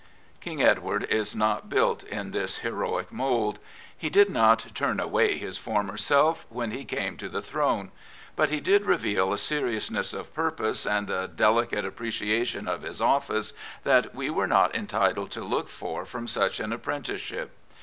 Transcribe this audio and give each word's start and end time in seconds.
King 0.39 0.63
Edward 0.63 1.03
is 1.11 1.35
not 1.35 1.69
built 1.69 2.01
in 2.01 2.31
this 2.31 2.57
heroic 2.65 3.11
mould. 3.11 3.59
He 3.95 4.09
did 4.09 4.31
not" 4.31 4.65
turn 4.73 4.99
away 4.99 5.37
his 5.37 5.59
former 5.59 5.95
self" 5.95 6.47
when 6.49 6.71
he 6.71 6.85
came 6.85 7.17
to 7.17 7.29
the 7.29 7.39
Throne; 7.43 7.91
but 8.35 8.49
he 8.49 8.59
did 8.59 8.87
reveal 8.87 9.31
a 9.31 9.37
seriousness 9.37 10.11
of 10.11 10.33
pur 10.33 10.49
pose 10.49 10.87
and 10.87 11.11
a 11.11 11.27
delicate 11.27 11.85
appreciation 11.85 12.67
of 12.67 12.81
his 12.81 12.99
office 12.99 13.53
that 13.83 14.15
we 14.15 14.31
were 14.31 14.47
not 14.47 14.73
entitled 14.73 15.29
to 15.29 15.43
look 15.43 15.69
for 15.69 16.03
from 16.03 16.25
such 16.25 16.59
an 16.59 16.71
appren 16.71 17.03
ticeship. 17.03 17.49